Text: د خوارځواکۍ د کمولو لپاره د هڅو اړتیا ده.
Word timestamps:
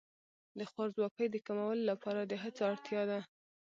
د 0.59 0.61
خوارځواکۍ 0.71 1.27
د 1.31 1.35
کمولو 1.47 1.83
لپاره 1.91 2.21
د 2.25 2.33
هڅو 2.43 2.61
اړتیا 2.71 3.01
ده. 3.09 3.19